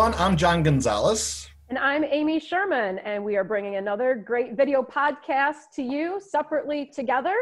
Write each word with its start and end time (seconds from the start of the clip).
everyone. 0.00 0.18
I'm 0.18 0.34
John 0.34 0.62
Gonzalez. 0.62 1.46
And 1.68 1.76
I'm 1.76 2.04
Amy 2.04 2.40
Sherman, 2.40 3.00
and 3.00 3.22
we 3.22 3.36
are 3.36 3.44
bringing 3.44 3.76
another 3.76 4.14
great 4.14 4.56
video 4.56 4.82
podcast 4.82 5.74
to 5.74 5.82
you 5.82 6.18
separately 6.26 6.86
together. 6.86 7.34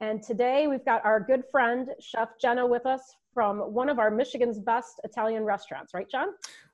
And 0.00 0.22
today 0.22 0.68
we've 0.68 0.84
got 0.86 1.04
our 1.04 1.20
good 1.20 1.44
friend, 1.52 1.90
Chef 2.00 2.30
Jenna, 2.40 2.66
with 2.66 2.86
us 2.86 3.16
from 3.34 3.58
one 3.58 3.90
of 3.90 3.98
our 3.98 4.10
Michigan's 4.10 4.58
best 4.58 5.02
Italian 5.04 5.44
restaurants, 5.44 5.92
right, 5.92 6.08
John? 6.08 6.28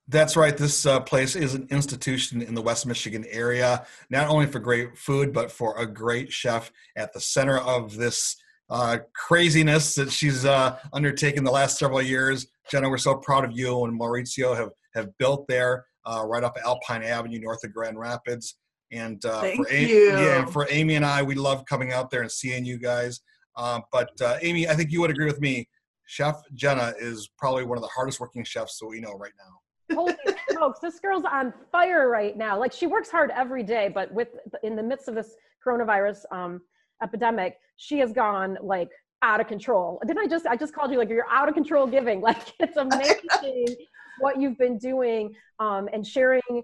That's 0.07 0.37
right. 0.37 0.57
This 0.57 0.87
uh, 0.87 1.01
place 1.01 1.35
is 1.35 1.55
an 1.55 1.67
institution 1.69 2.41
in 2.41 2.55
the 2.55 2.63
West 2.63 2.87
Michigan 2.87 3.25
area, 3.29 3.85
not 4.11 4.29
only 4.29 4.47
for 4.47 4.61
great 4.61 4.97
food, 4.97 5.33
but 5.33 5.51
for 5.51 5.77
a 5.79 5.85
great 5.85 6.33
chef 6.33 6.71
at 6.95 7.13
the 7.13 7.21
center 7.21 7.59
of 7.59 7.97
this 7.97 8.37
uh, 8.71 8.99
craziness 9.15 9.97
that 9.97 10.13
she's 10.13 10.45
uh, 10.45 10.79
undertaken 10.93 11.43
the 11.43 11.51
last 11.51 11.77
several 11.77 12.01
years. 12.01 12.47
Jenna, 12.71 12.89
we're 12.89 12.99
so 12.99 13.17
proud 13.17 13.45
of 13.45 13.51
you 13.51 13.85
and 13.85 13.99
Maurizio 13.99 14.57
have, 14.57 14.71
have 14.95 15.17
built 15.19 15.47
there 15.49 15.85
uh, 16.07 16.25
right 16.27 16.45
up 16.45 16.57
Alpine 16.65 17.03
Avenue, 17.03 17.41
north 17.41 17.65
of 17.65 17.73
Grand 17.73 17.99
Rapids. 17.99 18.57
And 18.93 19.25
uh, 19.25 19.41
Thank 19.41 19.67
for 19.67 19.73
Amy, 19.73 19.91
you. 19.91 20.09
yeah, 20.11 20.45
for 20.45 20.67
Amy 20.71 20.95
and 20.95 21.05
I, 21.05 21.23
we 21.23 21.35
love 21.35 21.65
coming 21.67 21.93
out 21.93 22.11
there 22.11 22.23
and 22.23 22.31
seeing 22.31 22.65
you 22.65 22.79
guys. 22.79 23.21
Uh, 23.57 23.81
but 23.93 24.11
uh, 24.21 24.39
Amy, 24.43 24.69
I 24.69 24.75
think 24.75 24.91
you 24.91 25.01
would 25.01 25.11
agree 25.11 25.27
with 25.27 25.41
me. 25.41 25.69
Chef 26.07 26.41
Jenna 26.53 26.93
is 26.99 27.31
probably 27.39 27.65
one 27.65 27.79
of 27.79 27.83
the 27.83 27.89
hardest 27.89 28.21
working 28.21 28.45
chefs 28.45 28.79
that 28.79 28.87
we 28.87 29.01
know 29.01 29.15
right 29.15 29.33
now. 29.39 29.97
Holy 29.97 30.15
smokes, 30.51 30.81
this 30.81 31.01
girl's 31.01 31.25
on 31.25 31.53
fire 31.73 32.09
right 32.09 32.37
now. 32.37 32.59
Like 32.59 32.73
she 32.73 32.87
works 32.87 33.11
hard 33.11 33.31
every 33.35 33.63
day, 33.63 33.91
but 33.93 34.13
with 34.13 34.29
in 34.63 34.77
the 34.77 34.83
midst 34.83 35.09
of 35.09 35.15
this 35.15 35.35
coronavirus 35.67 36.25
um, 36.31 36.61
epidemic, 37.03 37.57
she 37.77 37.99
has 37.99 38.13
gone 38.13 38.59
like 38.63 38.91
out 39.23 39.41
of 39.41 39.47
control. 39.47 40.01
Didn't 40.07 40.23
I 40.23 40.27
just 40.27 40.47
I 40.47 40.57
just 40.57 40.75
called 40.75 40.91
you 40.91 40.99
like 40.99 41.09
you're 41.09 41.27
out 41.31 41.49
of 41.49 41.55
control 41.55 41.87
giving? 41.87 42.21
Like 42.25 42.53
it's 42.61 42.77
amazing 42.77 43.77
what 44.21 44.41
you've 44.41 44.59
been 44.59 44.79
doing 44.79 45.35
um, 45.59 45.89
and 45.93 46.07
sharing 46.07 46.63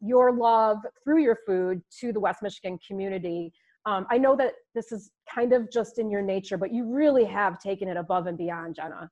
your 0.00 0.32
love 0.32 0.78
through 1.04 1.22
your 1.22 1.38
food 1.46 1.82
to 2.00 2.12
the 2.12 2.20
West 2.20 2.42
Michigan 2.42 2.78
community. 2.86 3.52
Um, 3.86 4.06
I 4.10 4.18
know 4.18 4.36
that 4.36 4.52
this 4.74 4.92
is 4.92 5.10
kind 5.32 5.52
of 5.52 5.70
just 5.70 5.98
in 5.98 6.10
your 6.10 6.22
nature, 6.22 6.56
but 6.56 6.72
you 6.72 6.84
really 6.84 7.24
have 7.24 7.58
taken 7.58 7.88
it 7.88 7.96
above 7.96 8.26
and 8.26 8.36
beyond, 8.36 8.76
Jenna. 8.76 9.10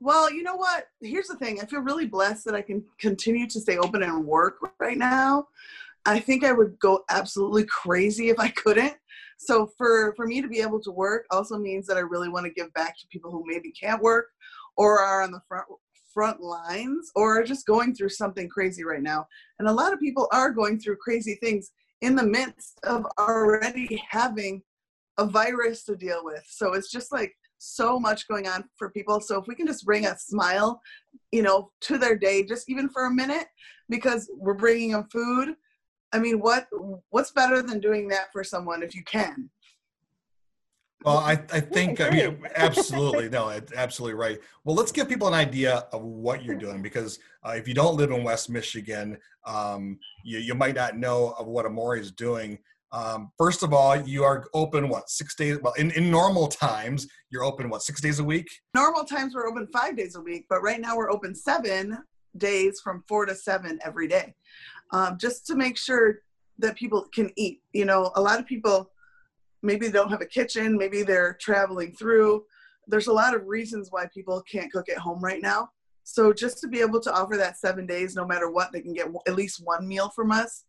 Well, 0.00 0.32
you 0.32 0.42
know 0.42 0.56
what? 0.56 0.86
Here's 1.00 1.28
the 1.28 1.36
thing. 1.36 1.60
I 1.60 1.66
feel 1.66 1.80
really 1.80 2.06
blessed 2.06 2.44
that 2.46 2.54
I 2.54 2.62
can 2.62 2.84
continue 2.98 3.48
to 3.48 3.60
stay 3.60 3.78
open 3.78 4.02
and 4.02 4.24
work 4.24 4.58
right 4.78 4.98
now. 4.98 5.48
I 6.06 6.20
think 6.20 6.44
I 6.44 6.52
would 6.52 6.78
go 6.78 7.04
absolutely 7.08 7.64
crazy 7.64 8.28
if 8.28 8.38
I 8.38 8.48
couldn't. 8.50 8.94
So 9.38 9.66
for 9.78 10.14
for 10.14 10.26
me 10.26 10.42
to 10.42 10.48
be 10.48 10.60
able 10.60 10.80
to 10.80 10.90
work 10.90 11.26
also 11.30 11.58
means 11.58 11.86
that 11.86 11.96
I 11.96 12.00
really 12.00 12.28
want 12.28 12.46
to 12.46 12.52
give 12.52 12.72
back 12.74 12.98
to 12.98 13.06
people 13.08 13.30
who 13.30 13.44
maybe 13.46 13.70
can't 13.72 14.02
work 14.02 14.28
or 14.76 15.00
are 15.00 15.22
on 15.22 15.32
the 15.32 15.40
front 15.48 15.66
front 16.14 16.40
lines 16.40 17.10
or 17.14 17.40
are 17.40 17.44
just 17.44 17.66
going 17.66 17.94
through 17.94 18.08
something 18.08 18.48
crazy 18.48 18.84
right 18.84 19.02
now. 19.02 19.26
And 19.58 19.68
a 19.68 19.72
lot 19.72 19.92
of 19.92 20.00
people 20.00 20.28
are 20.32 20.50
going 20.50 20.78
through 20.78 20.96
crazy 20.96 21.36
things 21.42 21.72
in 22.00 22.14
the 22.14 22.22
midst 22.22 22.78
of 22.84 23.04
already 23.18 24.00
having 24.08 24.62
a 25.18 25.26
virus 25.26 25.84
to 25.84 25.96
deal 25.96 26.20
with. 26.22 26.44
So 26.48 26.72
it's 26.72 26.90
just 26.90 27.12
like 27.12 27.34
so 27.58 27.98
much 27.98 28.28
going 28.28 28.46
on 28.46 28.64
for 28.76 28.90
people. 28.90 29.20
So 29.20 29.40
if 29.40 29.46
we 29.46 29.54
can 29.54 29.66
just 29.66 29.84
bring 29.84 30.06
a 30.06 30.16
smile, 30.18 30.80
you 31.32 31.42
know, 31.42 31.70
to 31.82 31.98
their 31.98 32.16
day, 32.16 32.44
just 32.44 32.70
even 32.70 32.88
for 32.88 33.06
a 33.06 33.14
minute, 33.14 33.46
because 33.88 34.30
we're 34.36 34.54
bringing 34.54 34.92
them 34.92 35.08
food. 35.10 35.54
I 36.12 36.18
mean, 36.18 36.40
what 36.40 36.66
what's 37.10 37.32
better 37.32 37.60
than 37.62 37.80
doing 37.80 38.08
that 38.08 38.32
for 38.32 38.44
someone 38.44 38.82
if 38.82 38.94
you 38.94 39.02
can? 39.04 39.50
Well, 41.04 41.18
I, 41.18 41.32
I 41.52 41.60
think 41.60 42.00
I 42.00 42.08
mean, 42.08 42.38
absolutely 42.56 43.28
no, 43.38 43.50
it's 43.50 43.72
absolutely 43.74 44.14
right. 44.14 44.40
Well, 44.64 44.74
let's 44.74 44.90
give 44.90 45.06
people 45.08 45.28
an 45.28 45.34
idea 45.34 45.86
of 45.92 46.02
what 46.02 46.42
you're 46.42 46.56
doing 46.56 46.80
because 46.80 47.18
uh, 47.46 47.50
if 47.50 47.68
you 47.68 47.74
don't 47.74 47.96
live 47.96 48.10
in 48.10 48.24
West 48.24 48.48
Michigan, 48.48 49.18
um, 49.46 49.98
you, 50.24 50.38
you 50.38 50.54
might 50.54 50.74
not 50.74 50.96
know 50.96 51.34
of 51.38 51.46
what 51.46 51.66
Amore 51.66 51.96
is 51.96 52.10
doing. 52.10 52.58
Um, 52.90 53.32
first 53.36 53.62
of 53.62 53.74
all, 53.74 53.96
you 53.96 54.24
are 54.24 54.46
open 54.54 54.88
what 54.88 55.10
six 55.10 55.34
days? 55.34 55.58
Well, 55.60 55.74
in, 55.74 55.90
in 55.90 56.10
normal 56.10 56.46
times, 56.46 57.06
you're 57.28 57.44
open 57.44 57.68
what 57.68 57.82
six 57.82 58.00
days 58.00 58.18
a 58.18 58.24
week? 58.24 58.48
Normal 58.72 59.04
times 59.04 59.34
we're 59.34 59.48
open 59.48 59.68
five 59.72 59.96
days 59.96 60.14
a 60.14 60.20
week, 60.20 60.46
but 60.48 60.62
right 60.62 60.80
now 60.80 60.96
we're 60.96 61.10
open 61.10 61.34
seven 61.34 61.98
days 62.38 62.80
from 62.82 63.04
four 63.06 63.26
to 63.26 63.34
seven 63.34 63.78
every 63.84 64.08
day, 64.08 64.34
um, 64.92 65.18
just 65.20 65.46
to 65.48 65.54
make 65.54 65.76
sure 65.76 66.20
that 66.58 66.76
people 66.76 67.06
can 67.12 67.30
eat. 67.36 67.60
You 67.74 67.84
know, 67.84 68.10
a 68.14 68.22
lot 68.22 68.38
of 68.38 68.46
people 68.46 68.90
maybe 69.64 69.86
they 69.86 69.92
don't 69.92 70.10
have 70.10 70.20
a 70.20 70.26
kitchen, 70.26 70.76
maybe 70.76 71.02
they're 71.02 71.36
traveling 71.40 71.92
through. 71.92 72.44
There's 72.86 73.06
a 73.06 73.12
lot 73.12 73.34
of 73.34 73.46
reasons 73.46 73.88
why 73.90 74.06
people 74.12 74.42
can't 74.42 74.70
cook 74.70 74.88
at 74.88 74.98
home 74.98 75.24
right 75.24 75.40
now. 75.40 75.70
So 76.04 76.34
just 76.34 76.58
to 76.60 76.68
be 76.68 76.80
able 76.80 77.00
to 77.00 77.12
offer 77.12 77.36
that 77.38 77.58
seven 77.58 77.86
days, 77.86 78.14
no 78.14 78.26
matter 78.26 78.50
what, 78.50 78.72
they 78.72 78.82
can 78.82 78.92
get 78.92 79.08
at 79.26 79.34
least 79.34 79.62
one 79.64 79.88
meal 79.88 80.10
from 80.14 80.30
us. 80.30 80.64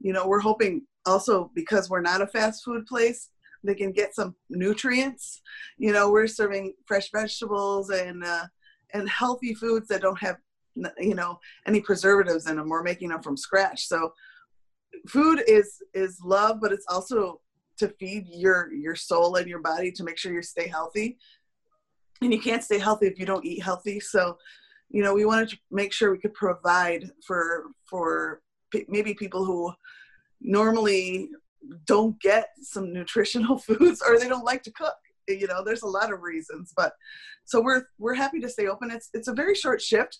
You 0.00 0.14
know, 0.14 0.26
we're 0.26 0.40
hoping 0.40 0.86
also 1.04 1.50
because 1.54 1.90
we're 1.90 2.00
not 2.00 2.22
a 2.22 2.26
fast 2.26 2.64
food 2.64 2.86
place, 2.86 3.28
they 3.64 3.74
can 3.74 3.92
get 3.92 4.14
some 4.14 4.34
nutrients. 4.48 5.42
You 5.76 5.92
know, 5.92 6.10
we're 6.10 6.26
serving 6.26 6.74
fresh 6.86 7.10
vegetables 7.10 7.90
and 7.90 8.24
uh, 8.24 8.46
and 8.94 9.08
healthy 9.08 9.54
foods 9.54 9.88
that 9.88 10.00
don't 10.00 10.18
have 10.20 10.36
you 10.98 11.14
know 11.14 11.38
any 11.66 11.80
preservatives 11.80 12.48
in 12.48 12.56
them. 12.56 12.68
We're 12.68 12.82
making 12.82 13.08
them 13.10 13.22
from 13.22 13.36
scratch. 13.36 13.86
So 13.86 14.12
food 15.08 15.42
is 15.46 15.82
is 15.92 16.20
love, 16.24 16.58
but 16.60 16.72
it's 16.72 16.86
also 16.88 17.40
to 17.78 17.88
feed 18.00 18.26
your 18.28 18.72
your 18.72 18.94
soul 18.94 19.36
and 19.36 19.48
your 19.48 19.60
body 19.60 19.90
to 19.92 20.04
make 20.04 20.18
sure 20.18 20.32
you 20.32 20.42
stay 20.42 20.68
healthy. 20.68 21.18
And 22.20 22.32
you 22.32 22.40
can't 22.40 22.64
stay 22.64 22.78
healthy 22.78 23.06
if 23.06 23.18
you 23.18 23.26
don't 23.26 23.44
eat 23.44 23.62
healthy. 23.62 24.00
So 24.00 24.36
you 24.90 25.02
know 25.02 25.14
we 25.14 25.24
wanted 25.24 25.48
to 25.50 25.58
make 25.70 25.92
sure 25.92 26.10
we 26.10 26.18
could 26.18 26.34
provide 26.34 27.10
for 27.26 27.66
for 27.88 28.42
maybe 28.88 29.14
people 29.14 29.44
who 29.44 29.72
normally 30.40 31.30
don't 31.86 32.20
get 32.20 32.48
some 32.60 32.92
nutritional 32.92 33.58
foods 33.66 34.02
or 34.06 34.18
they 34.18 34.28
don't 34.28 34.44
like 34.44 34.62
to 34.64 34.72
cook. 34.72 34.96
You 35.28 35.46
know 35.46 35.62
there's 35.64 35.82
a 35.82 35.88
lot 35.88 36.12
of 36.12 36.22
reasons 36.22 36.72
but 36.76 36.92
so 37.44 37.60
we're 37.60 37.84
we're 37.98 38.14
happy 38.14 38.40
to 38.40 38.48
stay 38.48 38.66
open. 38.66 38.90
It's 38.90 39.10
it's 39.14 39.28
a 39.28 39.34
very 39.34 39.54
short 39.54 39.80
shift 39.80 40.18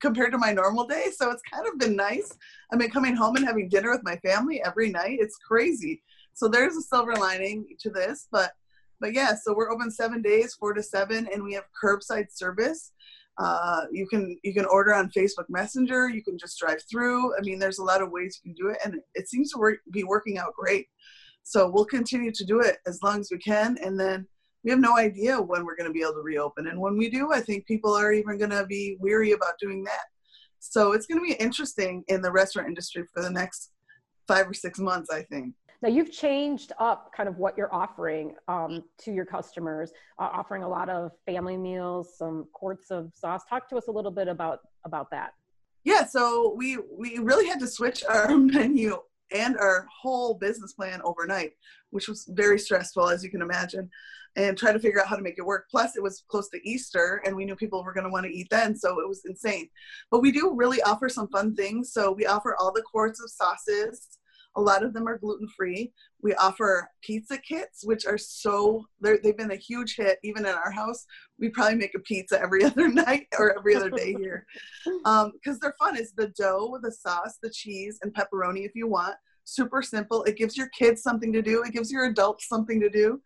compared 0.00 0.30
to 0.32 0.38
my 0.38 0.52
normal 0.52 0.86
day. 0.86 1.06
So 1.16 1.30
it's 1.30 1.42
kind 1.50 1.66
of 1.66 1.78
been 1.78 1.96
nice. 1.96 2.36
I 2.72 2.76
mean 2.76 2.90
coming 2.90 3.16
home 3.16 3.36
and 3.36 3.46
having 3.46 3.68
dinner 3.68 3.90
with 3.90 4.04
my 4.04 4.16
family 4.16 4.62
every 4.64 4.90
night. 4.90 5.18
It's 5.20 5.36
crazy 5.36 6.02
so 6.34 6.48
there's 6.48 6.76
a 6.76 6.82
silver 6.82 7.14
lining 7.14 7.66
to 7.80 7.90
this, 7.90 8.28
but 8.30 8.52
but 9.00 9.14
yeah, 9.14 9.34
so 9.34 9.52
we're 9.52 9.72
open 9.72 9.90
seven 9.90 10.22
days, 10.22 10.54
four 10.54 10.72
to 10.74 10.82
seven, 10.82 11.28
and 11.32 11.42
we 11.42 11.54
have 11.54 11.64
curbside 11.82 12.30
service. 12.30 12.92
Uh, 13.38 13.82
you 13.90 14.06
can 14.06 14.38
you 14.44 14.54
can 14.54 14.64
order 14.66 14.94
on 14.94 15.10
Facebook 15.10 15.46
Messenger. 15.48 16.10
You 16.10 16.22
can 16.22 16.38
just 16.38 16.58
drive 16.58 16.80
through. 16.88 17.36
I 17.36 17.40
mean, 17.40 17.58
there's 17.58 17.80
a 17.80 17.84
lot 17.84 18.00
of 18.00 18.12
ways 18.12 18.40
you 18.42 18.52
can 18.52 18.64
do 18.64 18.70
it, 18.70 18.78
and 18.84 19.00
it 19.14 19.28
seems 19.28 19.50
to 19.52 19.58
work, 19.58 19.78
be 19.90 20.04
working 20.04 20.38
out 20.38 20.54
great. 20.54 20.86
So 21.42 21.68
we'll 21.68 21.84
continue 21.84 22.30
to 22.32 22.44
do 22.44 22.60
it 22.60 22.76
as 22.86 23.00
long 23.02 23.20
as 23.20 23.28
we 23.32 23.38
can, 23.38 23.76
and 23.82 23.98
then 23.98 24.26
we 24.62 24.70
have 24.70 24.78
no 24.78 24.96
idea 24.96 25.40
when 25.40 25.64
we're 25.64 25.76
going 25.76 25.88
to 25.88 25.92
be 25.92 26.02
able 26.02 26.14
to 26.14 26.22
reopen. 26.22 26.68
And 26.68 26.80
when 26.80 26.96
we 26.96 27.10
do, 27.10 27.32
I 27.32 27.40
think 27.40 27.66
people 27.66 27.92
are 27.94 28.12
even 28.12 28.38
going 28.38 28.50
to 28.50 28.64
be 28.64 28.96
weary 29.00 29.32
about 29.32 29.58
doing 29.60 29.82
that. 29.84 30.04
So 30.60 30.92
it's 30.92 31.06
going 31.06 31.18
to 31.18 31.26
be 31.26 31.42
interesting 31.42 32.04
in 32.06 32.22
the 32.22 32.30
restaurant 32.30 32.68
industry 32.68 33.04
for 33.12 33.22
the 33.22 33.30
next 33.30 33.72
five 34.28 34.48
or 34.48 34.54
six 34.54 34.78
months, 34.78 35.10
I 35.10 35.22
think. 35.22 35.54
Now 35.82 35.88
you've 35.88 36.12
changed 36.12 36.72
up 36.78 37.12
kind 37.14 37.28
of 37.28 37.38
what 37.38 37.58
you're 37.58 37.72
offering 37.74 38.36
um, 38.46 38.84
to 38.98 39.12
your 39.12 39.24
customers, 39.24 39.92
uh, 40.20 40.28
offering 40.32 40.62
a 40.62 40.68
lot 40.68 40.88
of 40.88 41.10
family 41.26 41.56
meals, 41.56 42.16
some 42.16 42.46
quarts 42.52 42.92
of 42.92 43.10
sauce. 43.14 43.42
Talk 43.50 43.68
to 43.70 43.76
us 43.76 43.88
a 43.88 43.90
little 43.90 44.12
bit 44.12 44.28
about 44.28 44.60
about 44.84 45.10
that. 45.10 45.32
Yeah, 45.82 46.06
so 46.06 46.54
we 46.56 46.78
we 46.96 47.18
really 47.18 47.48
had 47.48 47.58
to 47.60 47.66
switch 47.66 48.04
our 48.08 48.28
menu 48.38 48.98
and 49.34 49.56
our 49.56 49.88
whole 50.02 50.34
business 50.34 50.72
plan 50.72 51.00
overnight, 51.02 51.52
which 51.90 52.06
was 52.06 52.26
very 52.30 52.60
stressful, 52.60 53.08
as 53.08 53.24
you 53.24 53.30
can 53.30 53.42
imagine, 53.42 53.90
and 54.36 54.56
try 54.56 54.72
to 54.72 54.78
figure 54.78 55.00
out 55.00 55.08
how 55.08 55.16
to 55.16 55.22
make 55.22 55.38
it 55.38 55.44
work. 55.44 55.66
Plus, 55.68 55.96
it 55.96 56.02
was 56.02 56.22
close 56.28 56.48
to 56.50 56.60
Easter, 56.68 57.22
and 57.24 57.34
we 57.34 57.44
knew 57.44 57.56
people 57.56 57.82
were 57.82 57.94
going 57.94 58.04
to 58.04 58.10
want 58.10 58.24
to 58.24 58.32
eat 58.32 58.46
then, 58.50 58.76
so 58.76 59.00
it 59.00 59.08
was 59.08 59.22
insane. 59.24 59.68
But 60.12 60.20
we 60.20 60.30
do 60.30 60.52
really 60.54 60.80
offer 60.82 61.08
some 61.08 61.28
fun 61.28 61.56
things. 61.56 61.92
So 61.92 62.12
we 62.12 62.26
offer 62.26 62.54
all 62.60 62.72
the 62.72 62.82
quarts 62.82 63.20
of 63.20 63.30
sauces 63.30 64.18
a 64.56 64.60
lot 64.60 64.82
of 64.82 64.92
them 64.92 65.08
are 65.08 65.18
gluten 65.18 65.48
free. 65.56 65.92
We 66.22 66.34
offer 66.34 66.88
pizza 67.02 67.38
kits, 67.38 67.84
which 67.84 68.06
are 68.06 68.18
so 68.18 68.84
they've 69.00 69.36
been 69.36 69.52
a 69.52 69.56
huge 69.56 69.96
hit. 69.96 70.18
Even 70.22 70.44
in 70.44 70.52
our 70.52 70.70
house, 70.70 71.04
we 71.38 71.48
probably 71.48 71.76
make 71.76 71.94
a 71.94 72.00
pizza 72.00 72.40
every 72.40 72.64
other 72.64 72.88
night 72.88 73.26
or 73.38 73.56
every 73.58 73.74
other 73.74 73.90
day 73.90 74.14
here 74.18 74.46
because 74.84 75.02
um, 75.04 75.58
they're 75.60 75.74
fun. 75.78 75.96
It's 75.96 76.12
the 76.12 76.32
dough 76.38 76.68
with 76.70 76.82
the 76.82 76.92
sauce, 76.92 77.38
the 77.42 77.50
cheese, 77.50 77.98
and 78.02 78.14
pepperoni 78.14 78.64
if 78.64 78.72
you 78.74 78.88
want. 78.88 79.14
Super 79.44 79.82
simple. 79.82 80.22
It 80.24 80.36
gives 80.36 80.56
your 80.56 80.68
kids 80.68 81.02
something 81.02 81.32
to 81.32 81.42
do. 81.42 81.62
It 81.62 81.72
gives 81.72 81.90
your 81.90 82.04
adults 82.04 82.48
something 82.48 82.80
to 82.80 82.90
do. 82.90 83.20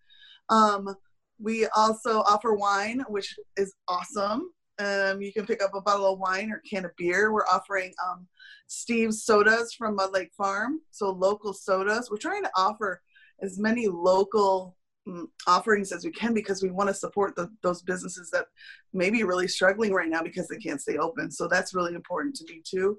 Um, 0.49 0.95
we 1.39 1.67
also 1.77 2.21
offer 2.21 2.55
wine, 2.55 3.05
which 3.09 3.35
is 3.57 3.75
awesome. 3.89 4.51
Um, 4.79 5.23
you 5.23 5.33
can 5.33 5.47
pick 5.47 5.63
up 5.63 5.75
a 5.75 5.81
bottle 5.81 6.13
of 6.13 6.19
wine 6.19 6.51
or 6.51 6.63
can 6.69 6.85
of 6.85 6.91
beer. 6.97 7.33
We're 7.33 7.47
offering 7.47 7.93
um, 8.07 8.27
Steve's 8.67 9.25
sodas 9.25 9.73
from 9.73 9.97
Mud 9.97 10.13
Lake 10.13 10.33
Farm, 10.37 10.81
so 10.91 11.11
local 11.11 11.53
sodas. 11.53 12.11
We're 12.11 12.19
trying 12.19 12.43
to 12.43 12.51
offer 12.57 13.01
as 13.43 13.59
many 13.59 13.87
local, 13.87 14.77
mm, 15.09 15.27
offerings 15.47 15.93
as 15.93 16.05
we 16.05 16.11
can 16.11 16.35
because 16.35 16.63
we 16.63 16.71
want 16.71 16.89
to 16.89 16.95
support 16.95 17.37
the, 17.37 17.51
those 17.63 17.83
businesses 17.83 18.31
that 18.33 18.47
may 18.93 19.09
be 19.09 19.25
really 19.25 19.49
struggling 19.49 19.93
right 19.93 20.09
now 20.11 20.23
because 20.23 20.49
they 20.49 20.57
can't 20.57 20.81
stay 20.81 20.99
open. 20.99 21.31
So 21.31 21.49
that's 21.49 21.75
really 21.75 21.95
important 21.95 22.35
to 22.37 22.45
me 22.45 22.63
too. 22.65 22.99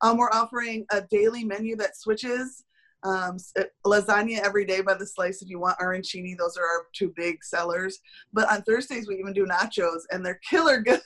Um, 0.00 0.16
we're 0.16 0.30
offering 0.30 0.86
a 0.92 1.02
daily 1.10 1.44
menu 1.44 1.76
that 1.76 1.96
switches. 1.96 2.64
Um, 3.04 3.36
uh, 3.56 3.62
lasagna 3.86 4.40
every 4.40 4.64
day 4.64 4.80
by 4.80 4.94
the 4.94 5.06
slice 5.06 5.40
if 5.40 5.48
you 5.48 5.60
want 5.60 5.78
arancini. 5.78 6.36
Those 6.36 6.56
are 6.56 6.64
our 6.64 6.86
two 6.92 7.12
big 7.14 7.44
sellers. 7.44 8.00
But 8.32 8.50
on 8.50 8.62
Thursdays 8.62 9.06
we 9.06 9.16
even 9.16 9.32
do 9.32 9.46
nachos, 9.46 10.00
and 10.10 10.24
they're 10.24 10.40
killer 10.48 10.80
good. 10.82 11.00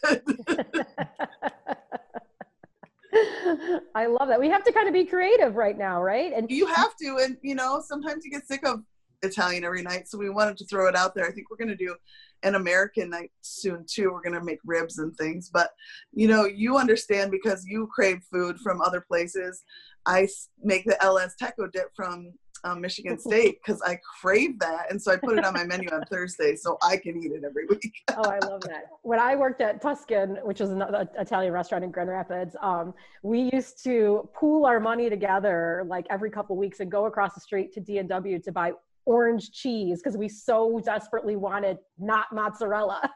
I 3.95 4.07
love 4.07 4.29
that. 4.29 4.41
We 4.41 4.49
have 4.49 4.65
to 4.65 4.73
kind 4.73 4.89
of 4.89 4.95
be 4.95 5.05
creative 5.05 5.57
right 5.57 5.77
now, 5.77 6.03
right? 6.03 6.33
And 6.35 6.51
you 6.51 6.67
have 6.67 6.97
to, 7.03 7.19
and 7.23 7.37
you 7.43 7.55
know, 7.55 7.83
sometimes 7.87 8.25
you 8.25 8.31
get 8.31 8.47
sick 8.47 8.67
of 8.67 8.83
Italian 9.23 9.65
every 9.65 9.83
night, 9.83 10.09
so 10.09 10.19
we 10.19 10.31
wanted 10.31 10.57
to 10.59 10.67
throw 10.67 10.89
it 10.89 10.97
out 10.97 11.15
there. 11.15 11.27
I 11.27 11.33
think 11.33 11.51
we're 11.51 11.57
going 11.57 11.69
to 11.69 11.77
do 11.77 11.95
an 12.43 12.57
American 12.57 13.11
night 13.11 13.31
soon 13.41 13.85
too. 13.89 14.13
We're 14.13 14.23
going 14.23 14.39
to 14.39 14.45
make 14.45 14.59
ribs 14.65 14.99
and 14.99 15.17
things, 15.17 15.51
but 15.53 15.71
you 16.13 16.29
know, 16.29 16.45
you 16.45 16.77
understand 16.77 17.31
because 17.31 17.65
you 17.67 17.89
crave 17.95 18.21
food 18.33 18.59
from 18.59 18.81
other 18.81 19.01
places. 19.01 19.63
I 20.05 20.29
make 20.63 20.85
the 20.85 21.01
El 21.03 21.19
Azteco 21.19 21.71
dip 21.71 21.95
from 21.95 22.33
um, 22.65 22.81
Michigan 22.81 23.19
State 23.21 23.59
because 23.65 23.81
I 23.83 23.99
crave 24.21 24.59
that, 24.61 24.91
and 24.91 25.01
so 25.01 25.13
I 25.13 25.17
put 25.17 25.39
it 25.39 25.45
on 25.45 25.55
my 25.55 25.65
menu 25.65 25.89
on 25.91 26.03
Thursday 26.11 26.57
so 26.57 26.79
I 26.83 26.97
can 26.97 27.23
eat 27.23 27.33
it 27.33 27.45
every 27.45 27.67
week. 27.67 27.93
oh, 28.17 28.29
I 28.29 28.39
love 28.47 28.63
that. 28.63 28.87
When 29.03 29.19
I 29.19 29.37
worked 29.37 29.61
at 29.61 29.81
Tuscan, 29.81 30.39
which 30.43 30.61
is 30.61 30.71
another 30.71 31.09
Italian 31.19 31.53
restaurant 31.53 31.85
in 31.85 31.91
Grand 31.91 32.11
Rapids, 32.11 32.57
um, 32.61 32.95
we 33.23 33.51
used 33.53 33.83
to 33.85 34.29
pool 34.35 34.67
our 34.67 34.81
money 34.81 35.09
together 35.09 35.85
like 35.87 36.07
every 36.11 36.31
couple 36.31 36.57
weeks 36.57 36.81
and 36.81 36.91
go 36.91 37.07
across 37.07 37.35
the 37.35 37.41
street 37.41 37.73
to 37.75 37.81
D 37.81 37.99
and 37.99 38.09
W 38.09 38.39
to 38.41 38.53
buy 38.53 38.73
orange 39.05 39.51
cheese 39.53 40.01
because 40.03 40.17
we 40.17 40.29
so 40.29 40.81
desperately 40.85 41.37
wanted 41.37 41.79
not 41.99 42.27
mozzarella. 42.33 43.11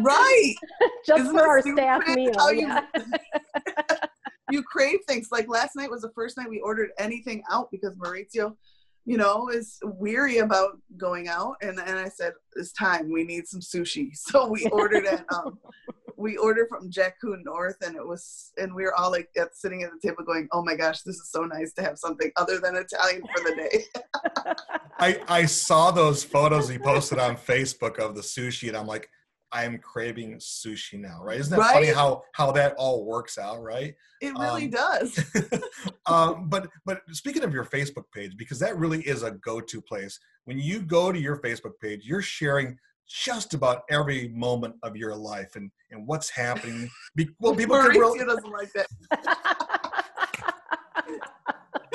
right. 0.00 0.54
Just 1.06 1.22
Isn't 1.22 1.36
for 1.36 1.46
our 1.46 1.62
staff 1.62 2.06
meal. 2.08 2.52
Yeah. 2.52 2.82
you 4.50 4.62
crave 4.62 5.00
things. 5.08 5.28
Like 5.32 5.48
last 5.48 5.76
night 5.76 5.90
was 5.90 6.02
the 6.02 6.12
first 6.14 6.36
night 6.36 6.48
we 6.48 6.60
ordered 6.60 6.90
anything 6.98 7.42
out 7.50 7.70
because 7.70 7.96
Maurizio 7.96 8.54
you 9.04 9.16
know, 9.16 9.48
is 9.48 9.78
weary 9.82 10.38
about 10.38 10.78
going 10.96 11.28
out. 11.28 11.56
And, 11.60 11.78
and 11.78 11.98
I 11.98 12.08
said, 12.08 12.32
it's 12.56 12.72
time. 12.72 13.10
We 13.10 13.24
need 13.24 13.46
some 13.46 13.60
sushi. 13.60 14.10
So 14.32 14.46
we 14.46 14.66
ordered 14.66 15.04
it. 15.04 15.24
Um, 15.34 15.58
we 16.22 16.36
ordered 16.36 16.68
from 16.68 16.90
Coon 17.20 17.42
North, 17.44 17.76
and 17.84 17.96
it 17.96 18.06
was, 18.06 18.52
and 18.56 18.74
we 18.74 18.84
were 18.84 18.94
all 18.94 19.10
like 19.10 19.28
at, 19.36 19.54
sitting 19.56 19.82
at 19.82 19.90
the 19.90 20.08
table 20.08 20.24
going, 20.24 20.48
"Oh 20.52 20.62
my 20.62 20.76
gosh, 20.76 21.02
this 21.02 21.16
is 21.16 21.30
so 21.30 21.42
nice 21.42 21.72
to 21.74 21.82
have 21.82 21.98
something 21.98 22.30
other 22.36 22.58
than 22.58 22.76
Italian 22.76 23.22
for 23.34 23.42
the 23.42 23.56
day." 23.56 23.84
I 24.98 25.20
I 25.28 25.46
saw 25.46 25.90
those 25.90 26.22
photos 26.22 26.68
he 26.68 26.78
posted 26.78 27.18
on 27.18 27.36
Facebook 27.36 27.98
of 27.98 28.14
the 28.14 28.22
sushi, 28.22 28.68
and 28.68 28.76
I'm 28.76 28.86
like, 28.86 29.08
I'm 29.50 29.78
craving 29.78 30.38
sushi 30.38 30.98
now, 30.98 31.20
right? 31.22 31.38
Isn't 31.38 31.50
that 31.50 31.58
right? 31.58 31.74
funny 31.74 31.88
how 31.88 32.22
how 32.34 32.52
that 32.52 32.74
all 32.78 33.04
works 33.04 33.36
out, 33.36 33.60
right? 33.60 33.94
It 34.20 34.32
really 34.38 34.64
um, 34.64 34.70
does. 34.70 35.24
um, 36.06 36.48
but 36.48 36.68
but 36.86 37.02
speaking 37.10 37.42
of 37.42 37.52
your 37.52 37.64
Facebook 37.64 38.04
page, 38.14 38.36
because 38.36 38.60
that 38.60 38.78
really 38.78 39.02
is 39.02 39.24
a 39.24 39.32
go-to 39.32 39.82
place. 39.82 40.18
When 40.44 40.58
you 40.58 40.82
go 40.82 41.12
to 41.12 41.18
your 41.18 41.38
Facebook 41.38 41.78
page, 41.80 42.04
you're 42.04 42.22
sharing 42.22 42.78
just 43.08 43.54
about 43.54 43.82
every 43.90 44.28
moment 44.28 44.74
of 44.82 44.96
your 44.96 45.14
life 45.14 45.56
and 45.56 45.70
and 45.90 46.06
what's 46.06 46.30
happening. 46.30 46.90
Be, 47.14 47.28
well, 47.40 47.54
people 47.54 47.76
Maurizio 47.76 47.94
really, 47.94 48.24
doesn't 48.24 48.50
like 48.50 48.72
that. 48.72 48.86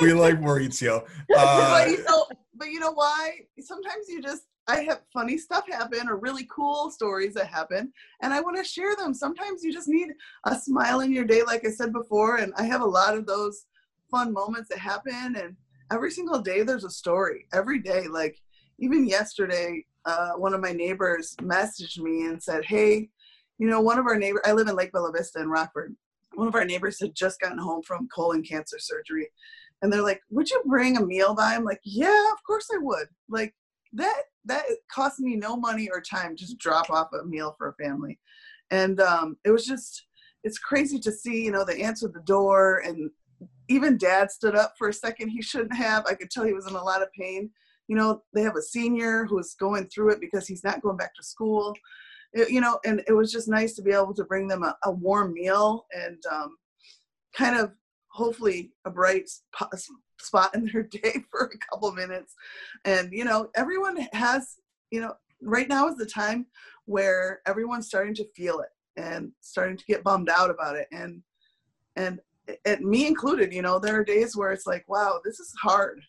we 0.00 0.12
like 0.12 0.40
Maurizio. 0.40 1.06
Uh, 1.36 1.84
but, 1.84 1.90
you 1.90 2.02
know, 2.04 2.26
but 2.54 2.68
you 2.68 2.80
know 2.80 2.92
why? 2.92 3.32
Sometimes 3.60 4.08
you 4.08 4.22
just 4.22 4.44
I 4.66 4.80
have 4.82 5.02
funny 5.12 5.38
stuff 5.38 5.64
happen 5.68 6.08
or 6.08 6.16
really 6.16 6.46
cool 6.50 6.90
stories 6.90 7.34
that 7.34 7.46
happen, 7.46 7.92
and 8.22 8.32
I 8.32 8.40
want 8.40 8.56
to 8.56 8.64
share 8.64 8.96
them. 8.96 9.14
Sometimes 9.14 9.62
you 9.62 9.72
just 9.72 9.88
need 9.88 10.08
a 10.44 10.54
smile 10.58 11.00
in 11.00 11.12
your 11.12 11.24
day, 11.24 11.42
like 11.42 11.66
I 11.66 11.70
said 11.70 11.92
before, 11.92 12.36
and 12.36 12.52
I 12.56 12.64
have 12.64 12.80
a 12.80 12.86
lot 12.86 13.16
of 13.16 13.26
those 13.26 13.66
fun 14.10 14.32
moments 14.32 14.68
that 14.70 14.78
happen. 14.78 15.36
And 15.36 15.56
every 15.92 16.10
single 16.10 16.40
day, 16.40 16.62
there's 16.62 16.84
a 16.84 16.90
story. 16.90 17.46
Every 17.52 17.78
day, 17.78 18.08
like 18.08 18.38
even 18.78 19.06
yesterday, 19.06 19.84
uh, 20.04 20.32
one 20.32 20.54
of 20.54 20.60
my 20.60 20.72
neighbors 20.72 21.34
messaged 21.40 21.98
me 21.98 22.26
and 22.26 22.42
said, 22.42 22.64
"Hey, 22.64 23.10
you 23.58 23.68
know, 23.68 23.80
one 23.80 23.98
of 23.98 24.06
our 24.06 24.16
neighbors. 24.16 24.42
I 24.44 24.52
live 24.52 24.68
in 24.68 24.76
Lake 24.76 24.92
Bella 24.92 25.12
Vista 25.12 25.40
in 25.40 25.48
Rockford. 25.48 25.96
One 26.34 26.48
of 26.48 26.54
our 26.54 26.64
neighbors 26.64 27.00
had 27.00 27.14
just 27.14 27.40
gotten 27.40 27.58
home 27.58 27.82
from 27.82 28.08
colon 28.14 28.42
cancer 28.42 28.78
surgery." 28.78 29.28
And 29.82 29.92
they're 29.92 30.02
like, 30.02 30.20
"Would 30.30 30.50
you 30.50 30.62
bring 30.66 30.96
a 30.96 31.04
meal 31.04 31.34
by?" 31.34 31.54
I'm 31.54 31.64
like, 31.64 31.80
"Yeah, 31.84 32.32
of 32.32 32.42
course 32.44 32.68
I 32.72 32.78
would." 32.78 33.08
Like 33.28 33.54
that 33.92 34.22
that 34.44 34.64
cost 34.92 35.20
me 35.20 35.36
no 35.36 35.56
money 35.56 35.88
or 35.92 36.00
time 36.00 36.36
just 36.36 36.58
drop 36.58 36.90
off 36.90 37.08
a 37.12 37.24
meal 37.24 37.54
for 37.58 37.68
a 37.68 37.84
family 37.84 38.18
and 38.70 39.00
um, 39.00 39.36
it 39.44 39.50
was 39.50 39.64
just 39.64 40.06
it's 40.44 40.58
crazy 40.58 40.98
to 40.98 41.12
see 41.12 41.44
you 41.44 41.50
know 41.50 41.64
they 41.64 41.82
answered 41.82 42.14
the 42.14 42.20
door 42.20 42.82
and 42.84 43.10
even 43.68 43.96
dad 43.96 44.30
stood 44.30 44.54
up 44.54 44.74
for 44.76 44.88
a 44.88 44.92
second 44.92 45.28
he 45.28 45.42
shouldn't 45.42 45.74
have 45.74 46.04
i 46.06 46.14
could 46.14 46.30
tell 46.30 46.44
he 46.44 46.52
was 46.52 46.66
in 46.66 46.74
a 46.74 46.82
lot 46.82 47.02
of 47.02 47.12
pain 47.12 47.50
you 47.88 47.96
know 47.96 48.22
they 48.34 48.42
have 48.42 48.56
a 48.56 48.62
senior 48.62 49.24
who's 49.24 49.54
going 49.54 49.86
through 49.86 50.10
it 50.10 50.20
because 50.20 50.46
he's 50.46 50.64
not 50.64 50.82
going 50.82 50.96
back 50.96 51.14
to 51.14 51.22
school. 51.22 51.74
It, 52.34 52.50
you 52.50 52.60
know 52.60 52.78
and 52.84 53.02
it 53.08 53.12
was 53.12 53.32
just 53.32 53.48
nice 53.48 53.74
to 53.74 53.82
be 53.82 53.92
able 53.92 54.14
to 54.14 54.24
bring 54.24 54.48
them 54.48 54.62
a, 54.62 54.76
a 54.84 54.90
warm 54.90 55.32
meal 55.32 55.86
and 55.92 56.22
um, 56.30 56.56
kind 57.34 57.56
of 57.56 57.72
hopefully 58.08 58.72
a 58.84 58.90
bright 58.90 59.28
spot 60.20 60.54
in 60.54 60.68
their 60.72 60.82
day 61.02 61.24
for 61.30 61.46
a 61.46 61.58
couple 61.70 61.92
minutes. 61.92 62.34
And 62.84 63.12
you 63.12 63.24
know 63.24 63.48
everyone 63.56 63.96
has 64.12 64.56
you 64.90 65.00
know 65.00 65.14
right 65.42 65.68
now 65.68 65.88
is 65.88 65.96
the 65.96 66.06
time 66.06 66.46
where 66.84 67.40
everyone's 67.46 67.86
starting 67.86 68.14
to 68.14 68.26
feel 68.36 68.60
it 68.60 68.70
and 68.96 69.32
starting 69.40 69.76
to 69.76 69.84
get 69.86 70.04
bummed 70.04 70.28
out 70.28 70.50
about 70.50 70.76
it. 70.76 70.88
And 70.92 71.22
and 71.96 72.20
and 72.64 72.80
me 72.84 73.06
included 73.06 73.52
you 73.52 73.62
know 73.62 73.78
there 73.78 73.98
are 73.98 74.04
days 74.04 74.36
where 74.36 74.52
it's 74.52 74.66
like 74.66 74.84
wow 74.88 75.20
this 75.24 75.38
is 75.38 75.52
hard 75.60 76.00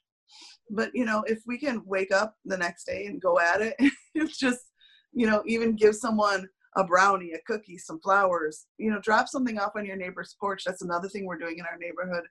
but 0.70 0.92
you 0.94 1.06
know 1.06 1.24
if 1.28 1.40
we 1.48 1.58
can 1.58 1.82
wake 1.86 2.12
up 2.12 2.36
the 2.46 2.58
next 2.58 2.86
day 2.86 3.06
and 3.06 3.22
go 3.22 3.40
at 3.40 3.62
it 3.62 3.76
it's 4.16 4.38
just 4.38 4.72
you 5.14 5.26
know 5.26 5.42
even 5.46 5.76
give 5.76 5.96
someone 5.96 6.48
a 6.76 6.84
brownie, 6.84 7.34
a 7.34 7.40
cookie, 7.46 7.78
some 7.78 8.00
flowers. 8.00 8.68
You 8.78 8.92
know, 8.92 9.00
drop 9.02 9.28
something 9.28 9.58
off 9.58 9.74
on 9.76 9.86
your 9.86 9.96
neighbor's 9.96 10.36
porch. 10.40 10.64
That's 10.66 10.82
another 10.82 11.10
thing 11.10 11.26
we're 11.26 11.38
doing 11.38 11.58
in 11.58 11.66
our 11.66 11.78
neighborhood. 11.78 12.24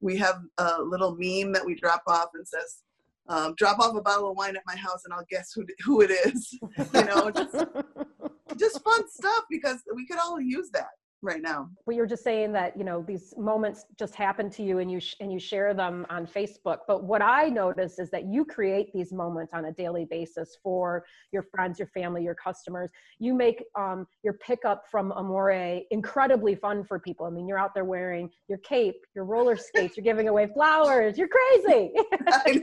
We 0.00 0.16
have 0.18 0.40
a 0.58 0.82
little 0.82 1.16
meme 1.18 1.52
that 1.52 1.64
we 1.64 1.74
drop 1.74 2.02
off 2.06 2.28
and 2.34 2.46
says, 2.46 2.82
um, 3.28 3.54
"Drop 3.56 3.78
off 3.78 3.96
a 3.96 4.02
bottle 4.02 4.30
of 4.30 4.36
wine 4.36 4.56
at 4.56 4.62
my 4.66 4.76
house, 4.76 5.04
and 5.04 5.14
I'll 5.14 5.26
guess 5.30 5.52
who 5.54 5.64
who 5.84 6.02
it 6.02 6.10
is." 6.10 6.58
you 6.94 7.04
know, 7.04 7.30
just, 7.30 7.54
just 8.58 8.84
fun 8.84 9.08
stuff 9.08 9.44
because 9.50 9.82
we 9.94 10.06
could 10.06 10.18
all 10.18 10.40
use 10.40 10.70
that 10.72 10.90
right 11.22 11.42
now. 11.42 11.68
Well, 11.86 11.96
you're 11.96 12.06
just 12.06 12.22
saying 12.22 12.52
that 12.52 12.76
you 12.76 12.84
know 12.84 13.04
these 13.06 13.34
moments 13.36 13.84
just 13.98 14.14
happen 14.14 14.50
to 14.50 14.62
you, 14.62 14.78
and 14.78 14.90
you 14.90 15.00
sh- 15.00 15.16
and 15.20 15.32
you 15.32 15.38
share 15.38 15.74
them 15.74 16.06
on 16.10 16.26
Facebook. 16.26 16.78
But 16.86 17.04
what 17.04 17.22
I 17.22 17.48
notice 17.48 17.98
is 17.98 18.10
that 18.10 18.26
you 18.26 18.44
create 18.44 18.92
these 18.92 19.12
moments 19.12 19.52
on 19.54 19.66
a 19.66 19.72
daily 19.72 20.04
basis 20.04 20.56
for 20.62 21.04
your 21.32 21.42
friends, 21.42 21.78
your 21.78 21.88
family, 21.88 22.22
your 22.22 22.34
customers. 22.34 22.90
You 23.18 23.34
make 23.34 23.64
um, 23.74 24.06
your 24.22 24.34
pickup 24.34 24.84
from 24.90 25.12
Amore 25.12 25.80
incredibly 25.90 26.54
fun 26.54 26.84
for 26.84 26.98
people. 26.98 27.26
I 27.26 27.30
mean, 27.30 27.48
you're 27.48 27.58
out 27.58 27.74
there 27.74 27.84
wearing 27.84 28.30
your 28.48 28.58
cape, 28.58 28.96
your 29.14 29.24
roller 29.24 29.56
skates, 29.68 29.96
you're 29.96 30.04
giving 30.04 30.28
away 30.28 30.48
flowers. 30.52 31.18
You're 31.18 31.28
crazy. 31.28 31.92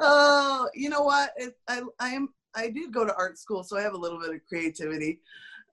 oh, 0.00 0.68
you 0.74 0.88
know 0.88 1.02
what? 1.02 1.30
It, 1.36 1.54
I 1.68 1.82
I 2.00 2.08
am 2.10 2.28
I 2.54 2.70
did 2.70 2.92
go 2.92 3.04
to 3.04 3.14
art 3.16 3.38
school, 3.38 3.62
so 3.62 3.76
I 3.76 3.82
have 3.82 3.92
a 3.92 3.98
little 3.98 4.18
bit 4.18 4.30
of 4.30 4.40
creativity 4.48 5.20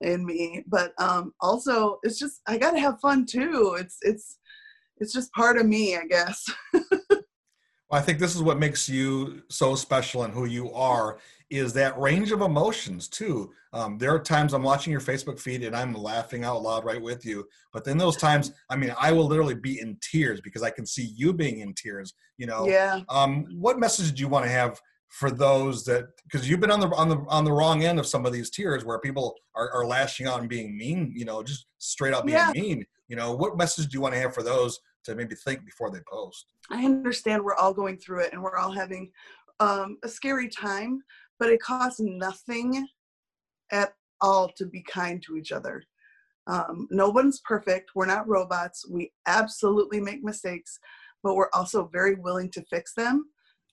in 0.03 0.25
me 0.25 0.63
but 0.67 0.93
um 0.99 1.33
also 1.41 1.99
it's 2.03 2.19
just 2.19 2.41
i 2.47 2.57
gotta 2.57 2.79
have 2.79 2.99
fun 2.99 3.25
too. 3.25 3.75
It's 3.79 3.97
it's 4.01 4.39
it's 4.97 5.13
just 5.13 5.31
part 5.33 5.57
of 5.57 5.65
me 5.65 5.95
i 5.97 6.05
guess. 6.05 6.49
Well, 7.91 8.01
i 8.01 8.05
think 8.05 8.17
this 8.17 8.35
is 8.35 8.41
what 8.41 8.57
makes 8.57 8.89
you 8.89 9.43
so 9.49 9.75
special 9.75 10.23
and 10.23 10.33
who 10.33 10.45
you 10.45 10.71
are 10.73 11.19
is 11.51 11.73
that 11.73 11.99
range 11.99 12.31
of 12.31 12.41
emotions 12.41 13.07
too. 13.07 13.51
Um, 13.71 13.99
there 13.99 14.11
are 14.15 14.19
times 14.19 14.53
i'm 14.53 14.63
watching 14.63 14.91
your 14.91 15.01
facebook 15.01 15.39
feed 15.39 15.63
and 15.63 15.75
i'm 15.75 15.93
laughing 15.93 16.43
out 16.43 16.63
loud 16.63 16.85
right 16.85 17.01
with 17.01 17.23
you 17.23 17.45
but 17.71 17.83
then 17.83 17.99
those 17.99 18.17
times 18.17 18.51
i 18.71 18.75
mean 18.75 18.95
i 18.99 19.11
will 19.11 19.27
literally 19.27 19.53
be 19.53 19.79
in 19.79 19.97
tears 20.01 20.41
because 20.41 20.63
i 20.63 20.71
can 20.71 20.87
see 20.87 21.13
you 21.15 21.33
being 21.33 21.59
in 21.59 21.73
tears 21.75 22.13
you 22.37 22.47
know? 22.47 22.67
Yeah. 22.67 23.01
Um, 23.09 23.45
what 23.53 23.79
message 23.79 24.13
do 24.13 24.21
you 24.21 24.27
want 24.27 24.45
to 24.45 24.51
have 24.51 24.79
for 25.13 25.29
those 25.29 25.85
that 25.85 26.07
because 26.23 26.49
you've 26.49 26.59
been 26.59 26.71
on 26.71 26.79
the 26.79 26.87
on 26.95 27.07
the 27.07 27.23
on 27.27 27.45
the 27.45 27.51
wrong 27.51 27.83
end 27.83 27.99
of 27.99 28.07
some 28.07 28.25
of 28.25 28.33
these 28.33 28.49
tiers 28.49 28.83
where 28.83 28.97
people 28.97 29.35
are, 29.53 29.69
are 29.69 29.85
lashing 29.85 30.25
out 30.25 30.39
and 30.39 30.49
being 30.49 30.75
mean 30.75 31.13
you 31.15 31.23
know 31.23 31.43
just 31.43 31.67
straight 31.77 32.15
up 32.15 32.25
being 32.25 32.35
yeah. 32.35 32.51
mean. 32.51 32.83
You 33.07 33.15
know 33.15 33.35
what 33.35 33.55
message 33.55 33.89
do 33.89 33.95
you 33.95 34.01
want 34.01 34.15
to 34.15 34.19
have 34.19 34.33
for 34.33 34.41
those 34.41 34.79
to 35.03 35.13
maybe 35.13 35.35
think 35.35 35.63
before 35.65 35.91
they 35.91 35.99
post? 36.11 36.47
I 36.71 36.83
understand 36.83 37.43
we're 37.43 37.53
all 37.53 37.75
going 37.75 37.97
through 37.97 38.21
it 38.21 38.33
and 38.33 38.41
we're 38.41 38.57
all 38.57 38.71
having 38.71 39.11
um, 39.59 39.99
a 40.03 40.07
scary 40.07 40.49
time 40.49 40.99
but 41.37 41.49
it 41.49 41.61
costs 41.61 41.99
nothing 41.99 42.87
at 43.71 43.93
all 44.19 44.49
to 44.57 44.65
be 44.65 44.81
kind 44.81 45.21
to 45.27 45.35
each 45.35 45.51
other. 45.51 45.83
Um, 46.47 46.87
no 46.89 47.09
one's 47.09 47.41
perfect. 47.41 47.91
We're 47.93 48.05
not 48.05 48.27
robots. 48.27 48.87
We 48.89 49.11
absolutely 49.27 49.99
make 49.99 50.23
mistakes 50.23 50.79
but 51.23 51.35
we're 51.35 51.49
also 51.53 51.89
very 51.91 52.15
willing 52.15 52.49
to 52.51 52.61
fix 52.63 52.93
them 52.93 53.25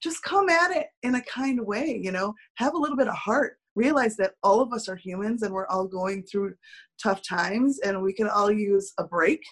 just 0.03 0.23
come 0.23 0.49
at 0.49 0.71
it 0.71 0.87
in 1.03 1.17
a 1.17 1.23
kind 1.23 1.61
way, 1.65 2.01
you 2.03 2.13
know, 2.13 2.35
have 2.57 2.75
a 2.75 2.79
little 2.79 2.97
bit 2.97 3.09
of 3.09 3.15
heart. 3.15 3.57
Realize 3.77 4.17
that 4.17 4.35
all 4.43 4.61
of 4.61 4.73
us 4.73 4.89
are 4.89 4.97
humans 4.97 5.43
and 5.43 5.53
we're 5.53 5.67
all 5.69 5.87
going 5.87 6.25
through 6.25 6.55
tough 7.03 7.23
times 7.23 7.79
and 7.81 8.03
we 8.03 8.13
can 8.13 8.29
all 8.29 8.51
use 8.51 8.93
a 8.99 9.05
break. 9.05 9.43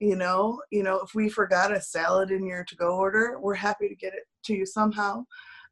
You 0.00 0.14
know, 0.14 0.60
you 0.70 0.84
know, 0.84 1.00
if 1.00 1.14
we 1.14 1.28
forgot 1.28 1.74
a 1.74 1.80
salad 1.80 2.30
in 2.30 2.46
your 2.46 2.64
to-go 2.64 2.96
order, 2.96 3.38
we're 3.40 3.54
happy 3.54 3.88
to 3.88 3.96
get 3.96 4.14
it 4.14 4.24
to 4.44 4.54
you 4.54 4.64
somehow. 4.64 5.24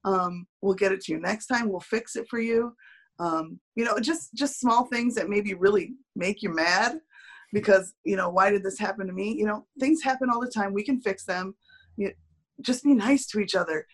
Um, 0.04 0.46
we'll 0.62 0.74
get 0.74 0.92
it 0.92 1.00
to 1.02 1.12
you 1.12 1.20
next 1.20 1.46
time. 1.46 1.68
We'll 1.68 1.80
fix 1.80 2.16
it 2.16 2.26
for 2.28 2.40
you. 2.40 2.74
Um, 3.18 3.60
you 3.76 3.84
know, 3.84 3.98
just 3.98 4.34
just 4.34 4.60
small 4.60 4.86
things 4.86 5.14
that 5.14 5.28
maybe 5.28 5.54
really 5.54 5.94
make 6.16 6.42
you 6.42 6.54
mad 6.54 6.98
because 7.52 7.94
you 8.04 8.16
know 8.16 8.28
why 8.28 8.50
did 8.50 8.62
this 8.62 8.78
happen 8.78 9.06
to 9.06 9.12
me? 9.12 9.34
You 9.36 9.46
know, 9.46 9.66
things 9.80 10.02
happen 10.02 10.28
all 10.28 10.40
the 10.40 10.50
time. 10.50 10.72
We 10.72 10.84
can 10.84 11.00
fix 11.00 11.24
them. 11.24 11.54
Just 12.60 12.84
be 12.84 12.94
nice 12.94 13.26
to 13.28 13.40
each 13.40 13.54
other. 13.54 13.86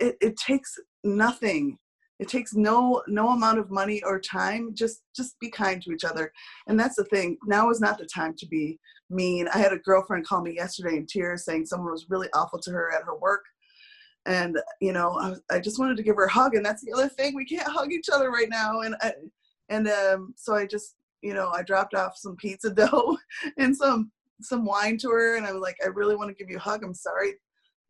It, 0.00 0.16
it 0.20 0.36
takes 0.36 0.78
nothing. 1.04 1.78
It 2.18 2.28
takes 2.28 2.54
no 2.54 3.02
no 3.06 3.28
amount 3.30 3.58
of 3.58 3.70
money 3.70 4.02
or 4.02 4.18
time. 4.18 4.74
Just 4.74 5.02
just 5.14 5.38
be 5.38 5.50
kind 5.50 5.80
to 5.82 5.92
each 5.92 6.04
other. 6.04 6.32
And 6.66 6.78
that's 6.78 6.96
the 6.96 7.04
thing. 7.04 7.36
Now 7.46 7.70
is 7.70 7.80
not 7.80 7.98
the 7.98 8.06
time 8.06 8.34
to 8.38 8.46
be 8.46 8.78
mean. 9.08 9.48
I 9.54 9.58
had 9.58 9.72
a 9.72 9.78
girlfriend 9.78 10.26
call 10.26 10.42
me 10.42 10.54
yesterday 10.54 10.96
in 10.96 11.06
tears 11.06 11.44
saying 11.44 11.66
someone 11.66 11.92
was 11.92 12.10
really 12.10 12.28
awful 12.34 12.58
to 12.60 12.70
her 12.72 12.92
at 12.92 13.04
her 13.04 13.16
work. 13.16 13.44
And 14.26 14.58
you 14.80 14.92
know, 14.92 15.18
I, 15.20 15.56
I 15.56 15.60
just 15.60 15.78
wanted 15.78 15.96
to 15.96 16.02
give 16.02 16.16
her 16.16 16.24
a 16.24 16.30
hug. 16.30 16.54
And 16.54 16.66
that's 16.66 16.84
the 16.84 16.92
other 16.92 17.08
thing. 17.08 17.34
We 17.34 17.44
can't 17.44 17.68
hug 17.68 17.92
each 17.92 18.08
other 18.12 18.30
right 18.30 18.48
now. 18.50 18.80
And 18.80 18.96
I, 19.00 19.12
and 19.68 19.88
um, 19.88 20.34
so 20.36 20.54
I 20.54 20.66
just 20.66 20.96
you 21.22 21.34
know 21.34 21.50
I 21.50 21.62
dropped 21.62 21.94
off 21.94 22.16
some 22.16 22.36
pizza 22.36 22.70
dough 22.70 23.16
and 23.58 23.76
some 23.76 24.10
some 24.40 24.64
wine 24.64 24.98
to 24.98 25.10
her 25.10 25.36
and 25.36 25.46
I'm 25.46 25.60
like, 25.60 25.76
I 25.84 25.88
really 25.88 26.16
want 26.16 26.30
to 26.30 26.34
give 26.34 26.50
you 26.50 26.56
a 26.56 26.60
hug. 26.60 26.82
I'm 26.82 26.94
sorry 26.94 27.34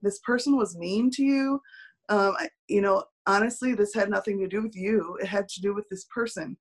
this 0.03 0.19
person 0.21 0.57
was 0.57 0.77
mean 0.77 1.11
to 1.11 1.23
you 1.23 1.61
um, 2.09 2.35
I, 2.39 2.49
you 2.69 2.81
know 2.81 3.05
honestly 3.27 3.75
this 3.75 3.95
had 3.95 4.09
nothing 4.09 4.39
to 4.39 4.49
do 4.49 4.63
with 4.63 4.75
you. 4.75 5.19
It 5.21 5.27
had 5.27 5.49
to 5.49 5.61
do 5.61 5.75
with 5.75 5.89
this 5.91 6.07
person 6.15 6.57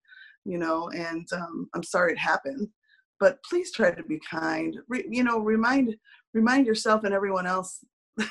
you 0.45 0.57
know 0.57 0.89
and 0.89 1.27
um, 1.33 1.69
i'm 1.73 1.83
sorry 1.83 2.13
it 2.13 2.17
happened 2.17 2.69
but 3.19 3.41
please 3.43 3.71
try 3.71 3.91
to 3.91 4.03
be 4.03 4.19
kind. 4.29 4.77
Re, 4.87 5.05
you 5.09 5.23
know 5.23 5.39
remind 5.39 5.95
remind 6.33 6.65
yourself 6.65 7.03
and 7.03 7.13
everyone 7.13 7.47
else 7.47 7.83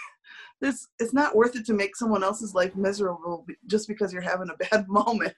this 0.60 0.86
it's 0.98 1.12
not 1.12 1.34
worth 1.34 1.56
it 1.56 1.66
to 1.66 1.74
make 1.74 1.96
someone 1.96 2.22
else's 2.22 2.54
life 2.54 2.74
miserable 2.76 3.46
just 3.66 3.88
because 3.88 4.12
you're 4.12 4.22
having 4.22 4.50
a 4.50 4.64
bad 4.70 4.88
moment. 4.88 5.34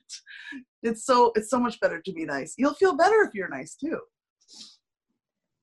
It's 0.83 1.05
so 1.05 1.33
it's 1.35 1.51
so 1.51 1.59
much 1.59 1.81
better 1.81 2.01
to 2.01 2.13
be 2.13 2.25
nice. 2.25 2.55
You'll 2.57 2.75
feel 2.75 2.97
better 2.97 3.23
if 3.23 3.35
you're 3.35 3.49
nice 3.49 3.75
too 3.75 3.99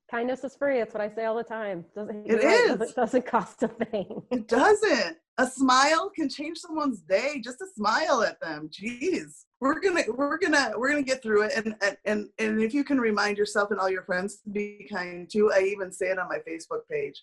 kindness 0.09 0.43
is 0.43 0.55
free. 0.55 0.79
That's 0.79 0.93
what 0.93 1.01
I 1.01 1.09
say 1.09 1.25
all 1.25 1.35
the 1.35 1.43
time. 1.43 1.85
Doesn't 1.95 2.25
it 2.25 2.39
is. 2.43 2.43
Right, 2.43 2.79
doesn't, 2.79 2.95
doesn't 2.95 3.25
cost 3.25 3.63
a 3.63 3.67
thing. 3.67 4.21
It 4.31 4.47
doesn't. 4.47 5.17
A 5.37 5.45
smile 5.45 6.09
can 6.15 6.29
change 6.29 6.59
someone's 6.59 7.01
day. 7.01 7.41
Just 7.43 7.61
a 7.61 7.67
smile 7.75 8.23
at 8.23 8.39
them. 8.39 8.69
Jeez, 8.69 9.45
we're 9.59 9.79
gonna 9.79 10.03
we're 10.07 10.37
gonna 10.37 10.71
we're 10.77 10.89
gonna 10.89 11.03
get 11.03 11.21
through 11.21 11.43
it. 11.43 11.53
And 11.55 11.75
and 12.05 12.29
and 12.37 12.61
if 12.61 12.73
you 12.73 12.83
can 12.83 12.99
remind 12.99 13.37
yourself 13.37 13.71
and 13.71 13.79
all 13.79 13.89
your 13.89 14.03
friends 14.03 14.37
to 14.43 14.49
be 14.49 14.87
kind 14.91 15.29
too. 15.29 15.51
I 15.53 15.61
even 15.63 15.91
say 15.91 16.07
it 16.07 16.19
on 16.19 16.29
my 16.29 16.39
Facebook 16.47 16.87
page. 16.89 17.21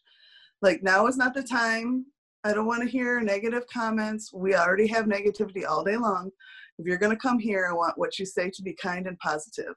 Like 0.60 0.82
now 0.82 1.06
is 1.06 1.16
not 1.16 1.34
the 1.34 1.42
time. 1.42 2.06
I 2.44 2.52
don't 2.52 2.66
want 2.66 2.82
to 2.82 2.88
hear 2.88 3.20
negative 3.20 3.66
comments. 3.72 4.32
We 4.32 4.56
already 4.56 4.88
have 4.88 5.06
negativity 5.06 5.64
all 5.66 5.84
day 5.84 5.96
long. 5.96 6.30
If 6.78 6.86
you're 6.86 6.98
going 6.98 7.14
to 7.14 7.20
come 7.20 7.38
here, 7.38 7.68
I 7.70 7.74
want 7.74 7.96
what 7.96 8.18
you 8.18 8.26
say 8.26 8.50
to 8.50 8.62
be 8.62 8.72
kind 8.72 9.06
and 9.06 9.18
positive. 9.18 9.74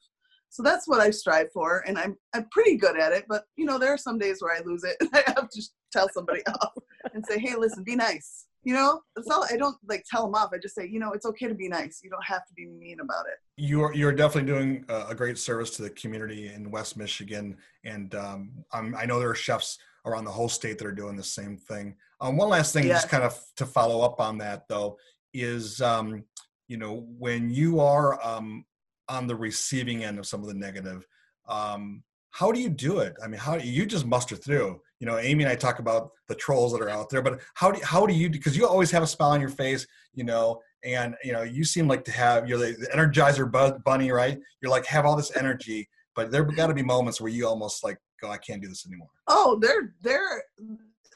So 0.56 0.64
that's 0.64 0.88
what 0.88 1.02
I 1.02 1.10
strive 1.10 1.52
for, 1.52 1.84
and 1.86 2.00
I'm 2.00 2.16
I'm 2.34 2.48
pretty 2.50 2.78
good 2.78 2.98
at 2.98 3.12
it. 3.12 3.26
But 3.28 3.44
you 3.58 3.66
know, 3.66 3.78
there 3.78 3.92
are 3.92 3.98
some 3.98 4.18
days 4.18 4.42
where 4.42 4.56
I 4.56 4.62
lose 4.64 4.86
it, 4.86 4.96
and 5.02 5.10
I 5.14 5.22
have 5.36 5.50
to 5.50 5.62
tell 5.92 6.08
somebody 6.14 6.46
off 6.62 6.72
and 7.14 7.26
say, 7.28 7.38
"Hey, 7.38 7.56
listen, 7.58 7.84
be 7.84 7.98
nice." 7.98 8.46
You 8.64 8.74
know, 8.74 9.02
it's 9.18 9.30
all 9.30 9.46
I 9.52 9.58
don't 9.58 9.76
like 9.86 10.06
tell 10.10 10.24
them 10.24 10.34
off. 10.34 10.52
I 10.54 10.58
just 10.58 10.74
say, 10.74 10.88
you 10.88 10.98
know, 10.98 11.12
it's 11.12 11.26
okay 11.26 11.50
to 11.50 11.54
be 11.54 11.68
nice. 11.68 12.00
You 12.02 12.10
don't 12.10 12.24
have 12.24 12.48
to 12.48 12.54
be 12.54 12.68
mean 12.68 13.02
about 13.02 13.26
it. 13.26 13.38
You're 13.58 13.94
you're 13.94 14.14
definitely 14.14 14.50
doing 14.50 14.86
a 14.88 15.14
great 15.14 15.38
service 15.38 15.72
to 15.72 15.82
the 15.82 15.90
community 15.90 16.48
in 16.48 16.72
West 16.72 16.96
Michigan, 16.96 17.58
and 17.84 18.16
um, 18.16 18.64
i 18.72 19.06
know 19.06 19.20
there 19.20 19.30
are 19.30 19.36
chefs 19.36 19.78
around 20.06 20.24
the 20.24 20.32
whole 20.32 20.48
state 20.48 20.78
that 20.78 20.88
are 20.88 20.94
doing 20.94 21.18
the 21.18 21.24
same 21.24 21.58
thing. 21.58 21.98
Um, 22.22 22.38
one 22.38 22.48
last 22.48 22.72
thing, 22.72 22.88
just 22.88 23.10
kind 23.10 23.26
of 23.26 23.38
to 23.58 23.66
follow 23.66 24.06
up 24.06 24.22
on 24.22 24.38
that 24.38 24.70
though, 24.70 24.98
is 25.34 25.82
um, 25.82 26.24
you 26.70 26.78
know 26.78 27.06
when 27.20 27.50
you 27.50 27.82
are 27.82 28.26
um, 28.26 28.64
on 29.10 29.28
the 29.28 29.36
receiving 29.36 30.04
end 30.04 30.20
of 30.20 30.26
some 30.26 30.42
of 30.42 30.48
the 30.48 30.54
negative. 30.54 31.06
Um, 31.48 32.04
how 32.36 32.52
do 32.52 32.60
you 32.60 32.70
do 32.70 33.00
it? 33.00 33.16
I 33.24 33.28
mean 33.28 33.40
how 33.40 33.58
do 33.58 33.66
you 33.66 33.86
just 33.86 34.06
muster 34.06 34.36
through. 34.36 34.82
You 35.00 35.08
know 35.08 35.18
amy 35.18 35.44
and 35.44 35.52
i 35.52 35.56
talk 35.56 35.80
about 35.80 36.12
the 36.30 36.36
trolls 36.36 36.72
that 36.72 36.82
are 36.82 36.90
out 36.90 37.10
there 37.10 37.22
but 37.22 37.42
how 37.54 37.70
do, 37.70 37.80
how 37.84 38.06
do 38.06 38.14
you 38.14 38.30
because 38.30 38.56
you 38.56 38.66
always 38.66 38.90
have 38.92 39.04
a 39.04 39.08
smile 39.08 39.32
on 39.32 39.42
your 39.42 39.50
face 39.50 39.86
you 40.14 40.24
know 40.24 40.62
and 40.86 41.16
you 41.22 41.34
know 41.34 41.44
you 41.44 41.66
seem 41.66 41.86
like 41.88 42.06
to 42.06 42.12
have 42.12 42.48
you're 42.48 42.58
the 42.58 42.88
energizer 42.94 43.46
bunny 43.84 44.12
right? 44.12 44.40
You're 44.62 44.72
like 44.72 44.86
have 44.86 45.06
all 45.06 45.18
this 45.18 45.36
energy 45.36 45.90
but 46.16 46.32
there 46.32 46.44
got 46.44 46.68
to 46.68 46.74
be 46.74 46.82
moments 46.82 47.20
where 47.20 47.30
you 47.30 47.46
almost 47.46 47.84
like 47.84 47.98
go 48.22 48.30
i 48.30 48.38
can't 48.38 48.62
do 48.62 48.70
this 48.70 48.88
anymore. 48.88 49.10
Oh 49.28 49.60
there 49.62 49.94
there 50.02 50.44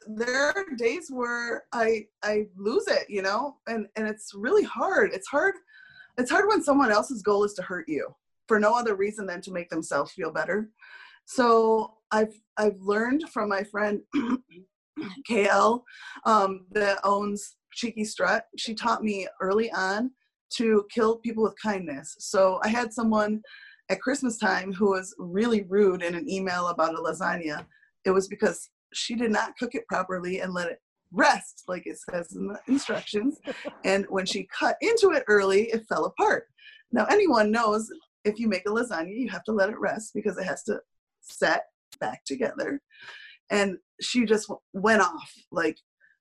there 0.08 0.48
are 0.48 0.66
days 0.78 1.08
where 1.10 1.64
i 1.72 2.06
i 2.22 2.48
lose 2.58 2.88
it 2.88 3.10
you 3.10 3.22
know? 3.22 3.56
And 3.68 3.88
and 3.96 4.08
it's 4.08 4.34
really 4.36 4.64
hard. 4.64 5.12
It's 5.14 5.28
hard 5.28 5.56
it's 6.20 6.32
hard 6.32 6.48
when 6.48 6.64
someone 6.64 6.92
else's 6.92 7.22
goal 7.22 7.44
is 7.44 7.54
to 7.54 7.62
hurt 7.62 7.88
you 7.88 8.14
for 8.48 8.60
no 8.60 8.74
other 8.74 8.96
reason 8.96 9.26
than 9.26 9.42
to 9.42 9.52
make 9.52 9.70
themselves 9.70 10.12
feel 10.12 10.32
better. 10.32 10.70
So 11.26 11.94
I've 12.12 12.34
I've 12.58 12.80
learned 12.80 13.24
from 13.32 13.50
my 13.50 13.64
friend 13.64 14.02
KL 15.30 15.82
um, 16.26 16.66
that 16.72 17.00
owns 17.04 17.56
Cheeky 17.74 18.04
Strut. 18.04 18.46
She 18.58 18.74
taught 18.74 19.04
me 19.04 19.28
early 19.42 19.72
on 19.72 20.12
to 20.56 20.86
kill 20.92 21.18
people 21.18 21.44
with 21.44 21.54
kindness. 21.62 22.16
So 22.20 22.60
I 22.64 22.70
had 22.70 22.92
someone 22.92 23.42
at 23.90 24.02
Christmas 24.02 24.38
time 24.38 24.74
who 24.74 24.90
was 24.90 25.16
really 25.20 25.64
rude 25.64 26.02
in 26.02 26.16
an 26.16 26.30
email 26.30 26.68
about 26.68 26.96
a 26.96 26.98
lasagna. 26.98 27.66
It 28.06 28.12
was 28.12 28.28
because 28.28 28.70
she 28.94 29.16
did 29.16 29.32
not 29.32 29.58
cook 29.58 29.76
it 29.76 29.88
properly 29.88 30.40
and 30.40 30.54
let 30.54 30.70
it 30.70 30.80
rest, 31.12 31.64
like 31.68 31.86
it 31.86 31.98
says 32.00 32.34
in 32.36 32.48
the 32.48 32.60
instructions. 32.68 33.40
and 33.84 34.06
when 34.10 34.26
she 34.26 34.48
cut 34.58 34.78
into 34.82 35.12
it 35.12 35.24
early, 35.28 35.64
it 35.72 35.88
fell 35.88 36.06
apart. 36.06 36.48
Now, 36.92 37.06
anyone 37.06 37.52
knows 37.52 37.90
if 38.26 38.40
you 38.40 38.48
make 38.48 38.66
a 38.68 38.72
lasagna, 38.72 39.16
you 39.16 39.30
have 39.30 39.44
to 39.46 39.52
let 39.52 39.70
it 39.70 39.80
rest 39.80 40.14
because 40.14 40.38
it 40.38 40.46
has 40.46 40.64
to 40.64 40.80
set 41.22 41.66
back 42.00 42.24
together. 42.26 42.82
And 43.50 43.78
she 44.02 44.26
just 44.26 44.52
went 44.74 45.02
off 45.02 45.34
like, 45.52 45.78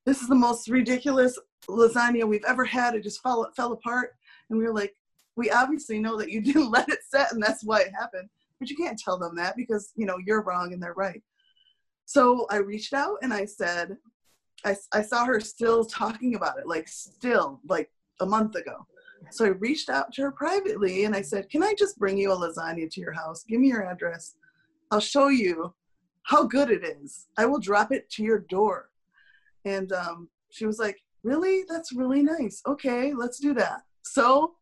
this 0.07 0.23
is 0.23 0.29
the 0.29 0.35
most 0.35 0.69
ridiculous 0.69 1.39
lasagna 1.69 2.27
we've 2.27 2.45
ever 2.47 2.65
had. 2.65 2.95
It 2.95 3.03
just 3.03 3.23
fell, 3.23 3.51
fell 3.57 3.73
apart. 3.73 4.13
And 4.49 4.59
we 4.59 4.65
were 4.65 4.75
like, 4.75 4.95
we 5.37 5.51
obviously 5.51 5.99
know 5.99 6.17
that 6.19 6.31
you 6.31 6.41
didn't 6.43 6.71
let 6.71 6.89
it 6.89 7.01
set 7.09 7.33
and 7.33 7.43
that's 7.43 7.65
why 7.65 7.81
it 7.81 7.93
happened. 7.99 8.29
But 8.59 8.71
you 8.71 8.77
can't 8.77 8.99
tell 8.99 9.19
them 9.19 9.37
that 9.37 9.57
because, 9.57 9.93
you 9.95 10.07
know, 10.07 10.19
you're 10.25 10.43
wrong 10.43 10.73
and 10.73 10.83
they're 10.83 10.95
right. 10.95 11.23
So 12.07 12.47
I 12.51 12.57
reached 12.57 12.93
out 12.93 13.19
and 13.23 13.33
I 13.33 13.45
said, 13.45 13.97
I, 14.65 14.77
I 14.93 15.03
saw 15.03 15.25
her 15.25 15.41
still 15.41 15.85
talking 15.85 16.35
about 16.35 16.59
it, 16.59 16.67
like 16.67 16.89
still, 16.89 17.61
like 17.69 17.91
a 18.21 18.27
month 18.27 18.57
ago. 18.57 18.87
So 19.31 19.45
I 19.45 19.49
reached 19.49 19.89
out 19.89 20.13
to 20.15 20.23
her 20.23 20.33
privately 20.33 21.05
and 21.05 21.15
I 21.15 21.23
said, 21.23 21.51
Can 21.51 21.63
I 21.63 21.75
just 21.77 21.99
bring 21.99 22.17
you 22.17 22.33
a 22.33 22.37
lasagna 22.37 22.91
to 22.91 23.01
your 23.01 23.13
house? 23.13 23.45
Give 23.45 23.61
me 23.61 23.69
your 23.69 23.85
address. 23.85 24.37
I'll 24.91 25.01
show 25.01 25.29
you 25.29 25.75
how 26.23 26.45
good 26.45 26.71
it 26.71 26.85
is. 26.85 27.27
I 27.37 27.47
will 27.47 27.59
drop 27.59 27.93
it 27.93 28.09
to 28.11 28.23
your 28.23 28.39
door. 28.39 28.91
And 29.65 29.93
um, 29.93 30.29
she 30.51 30.67
was 30.67 30.79
like, 30.79 31.03
Really? 31.23 31.65
That's 31.69 31.93
really 31.93 32.23
nice. 32.23 32.63
Okay, 32.67 33.13
let's 33.13 33.39
do 33.39 33.53
that. 33.55 33.83
So, 34.03 34.55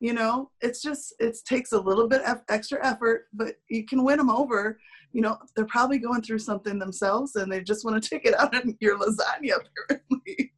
you 0.00 0.12
know, 0.12 0.50
it's 0.60 0.82
just, 0.82 1.14
it 1.18 1.36
takes 1.46 1.72
a 1.72 1.80
little 1.80 2.06
bit 2.06 2.22
of 2.22 2.42
extra 2.48 2.84
effort, 2.84 3.26
but 3.32 3.54
you 3.68 3.84
can 3.84 4.04
win 4.04 4.18
them 4.18 4.30
over 4.30 4.78
you 5.16 5.22
know, 5.22 5.38
they're 5.56 5.64
probably 5.64 5.98
going 5.98 6.20
through 6.20 6.40
something 6.40 6.78
themselves 6.78 7.36
and 7.36 7.50
they 7.50 7.62
just 7.62 7.86
want 7.86 8.00
to 8.00 8.06
take 8.06 8.26
it 8.26 8.38
out 8.38 8.54
on 8.54 8.76
your 8.80 8.98
lasagna, 8.98 9.54
apparently. 9.88 10.52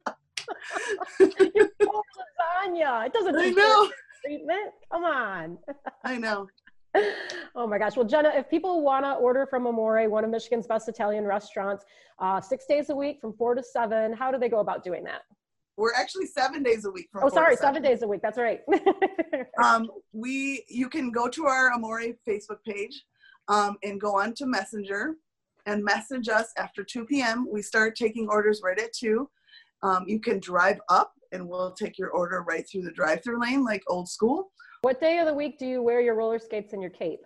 your 1.55 1.69
lasagna. 1.79 3.05
It 3.05 3.13
doesn't 3.13 3.37
I 3.37 3.49
know. 3.51 3.89
treatment. 4.25 4.73
Come 4.91 5.05
on. 5.05 5.57
I 6.03 6.17
know. 6.17 6.47
Oh 7.55 7.67
my 7.67 7.77
gosh. 7.77 7.95
Well, 7.95 8.05
Jenna, 8.05 8.31
if 8.35 8.49
people 8.49 8.81
want 8.81 9.05
to 9.05 9.13
order 9.13 9.45
from 9.45 9.67
Amore, 9.67 10.09
one 10.09 10.23
of 10.23 10.29
Michigan's 10.31 10.65
best 10.65 10.89
Italian 10.89 11.23
restaurants, 11.23 11.85
uh, 12.17 12.41
six 12.41 12.65
days 12.65 12.89
a 12.89 12.95
week 12.95 13.21
from 13.21 13.33
four 13.33 13.53
to 13.53 13.61
seven, 13.61 14.11
how 14.11 14.31
do 14.31 14.39
they 14.39 14.49
go 14.49 14.59
about 14.59 14.83
doing 14.83 15.03
that? 15.03 15.21
We're 15.79 15.93
actually 15.93 16.25
seven 16.25 16.61
days 16.61 16.83
a 16.83 16.91
week. 16.91 17.07
From 17.09 17.23
oh, 17.23 17.29
sorry, 17.29 17.55
seven. 17.55 17.81
days 17.81 18.01
a 18.01 18.07
week. 18.07 18.21
That's 18.21 18.37
right. 18.37 18.59
um, 19.63 19.89
we, 20.11 20.65
you 20.67 20.89
can 20.89 21.09
go 21.09 21.29
to 21.29 21.45
our 21.45 21.71
Amore 21.71 22.03
Facebook 22.27 22.61
page 22.67 23.05
um, 23.47 23.77
and 23.81 23.99
go 23.99 24.19
on 24.19 24.33
to 24.35 24.45
Messenger 24.45 25.15
and 25.65 25.81
message 25.81 26.27
us 26.27 26.51
after 26.57 26.83
2 26.83 27.05
p.m. 27.05 27.47
We 27.49 27.61
start 27.61 27.95
taking 27.95 28.27
orders 28.27 28.59
right 28.61 28.77
at 28.77 28.91
2. 28.91 29.29
Um, 29.81 30.03
you 30.05 30.19
can 30.19 30.41
drive 30.41 30.81
up 30.89 31.13
and 31.31 31.47
we'll 31.47 31.71
take 31.71 31.97
your 31.97 32.09
order 32.09 32.43
right 32.43 32.67
through 32.69 32.81
the 32.81 32.91
drive 32.91 33.23
through 33.23 33.41
lane 33.41 33.63
like 33.63 33.83
old 33.87 34.09
school. 34.09 34.51
What 34.81 34.99
day 34.99 35.19
of 35.19 35.27
the 35.27 35.33
week 35.33 35.57
do 35.59 35.65
you 35.65 35.81
wear 35.81 36.01
your 36.01 36.15
roller 36.15 36.39
skates 36.39 36.73
and 36.73 36.81
your 36.81 36.91
cape? 36.91 37.21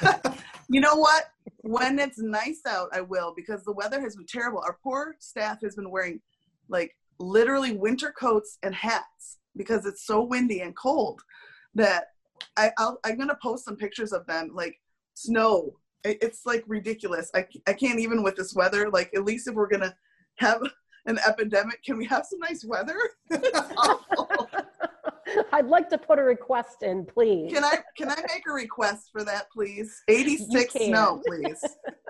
you 0.70 0.80
know 0.80 0.96
what? 0.96 1.26
When 1.58 1.98
it's 1.98 2.18
nice 2.18 2.62
out, 2.66 2.88
I 2.94 3.02
will 3.02 3.34
because 3.36 3.64
the 3.64 3.72
weather 3.72 4.00
has 4.00 4.16
been 4.16 4.26
terrible. 4.26 4.60
Our 4.60 4.78
poor 4.82 5.14
staff 5.18 5.58
has 5.62 5.76
been 5.76 5.90
wearing 5.90 6.22
like 6.70 6.96
literally 7.18 7.72
winter 7.76 8.12
coats 8.12 8.58
and 8.62 8.74
hats 8.74 9.38
because 9.56 9.86
it's 9.86 10.04
so 10.06 10.22
windy 10.22 10.60
and 10.60 10.74
cold 10.76 11.20
that 11.74 12.08
I, 12.56 12.70
I'll, 12.78 12.98
I'm 13.04 13.16
gonna 13.18 13.38
post 13.42 13.64
some 13.64 13.76
pictures 13.76 14.12
of 14.12 14.26
them 14.26 14.50
like 14.54 14.80
snow. 15.14 15.76
It- 16.04 16.18
It's 16.22 16.44
like 16.46 16.64
ridiculous. 16.66 17.30
I, 17.34 17.46
I 17.66 17.72
can't 17.74 17.98
even 18.00 18.22
with 18.22 18.36
this 18.36 18.54
weather. 18.54 18.90
Like 18.90 19.10
at 19.14 19.24
least 19.24 19.46
if 19.48 19.54
we're 19.54 19.68
gonna 19.68 19.94
have 20.36 20.60
an 21.06 21.18
epidemic, 21.26 21.82
can 21.84 21.96
we 21.96 22.06
have 22.06 22.24
some 22.26 22.38
nice 22.40 22.64
weather? 22.64 22.98
I'd 25.52 25.66
like 25.68 25.88
to 25.90 25.98
put 25.98 26.18
a 26.18 26.22
request 26.22 26.82
in, 26.82 27.06
please. 27.06 27.50
can 27.52 27.64
I 27.64 27.78
can 27.96 28.10
I 28.10 28.16
make 28.16 28.42
a 28.48 28.52
request 28.52 29.08
for 29.12 29.24
that, 29.24 29.50
please? 29.50 30.02
86 30.08 30.72
can. 30.72 30.88
snow, 30.88 31.22
please. 31.26 31.62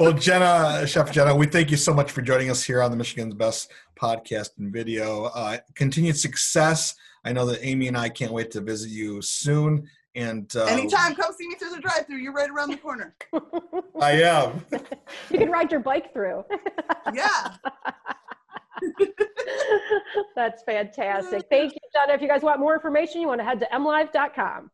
Well, 0.00 0.12
Jenna, 0.12 0.86
Chef 0.86 1.10
Jenna, 1.10 1.34
we 1.34 1.46
thank 1.46 1.72
you 1.72 1.76
so 1.76 1.92
much 1.92 2.12
for 2.12 2.22
joining 2.22 2.50
us 2.50 2.62
here 2.62 2.80
on 2.82 2.92
the 2.92 2.96
Michigan's 2.96 3.34
Best 3.34 3.72
podcast 4.00 4.50
and 4.58 4.72
video. 4.72 5.24
Uh, 5.24 5.58
continued 5.74 6.16
success. 6.16 6.94
I 7.24 7.32
know 7.32 7.44
that 7.46 7.58
Amy 7.66 7.88
and 7.88 7.96
I 7.96 8.08
can't 8.08 8.32
wait 8.32 8.52
to 8.52 8.60
visit 8.60 8.90
you 8.90 9.20
soon. 9.22 9.88
And 10.14 10.54
uh, 10.54 10.66
Anytime, 10.66 11.16
come 11.16 11.32
see 11.36 11.48
me 11.48 11.56
through 11.56 11.70
the 11.70 11.80
drive-through. 11.80 12.18
You're 12.18 12.32
right 12.32 12.48
around 12.48 12.70
the 12.70 12.76
corner. 12.76 13.16
I 14.00 14.12
am. 14.22 14.64
you 15.30 15.38
can 15.38 15.50
ride 15.50 15.72
your 15.72 15.80
bike 15.80 16.12
through. 16.12 16.44
Yeah. 17.12 17.56
That's 20.36 20.62
fantastic. 20.62 21.44
Thank 21.50 21.72
you, 21.72 21.80
Jenna. 21.92 22.14
If 22.14 22.22
you 22.22 22.28
guys 22.28 22.42
want 22.42 22.60
more 22.60 22.74
information, 22.74 23.20
you 23.20 23.26
want 23.26 23.40
to 23.40 23.44
head 23.44 23.58
to 23.60 23.66
mlive.com. 23.72 24.70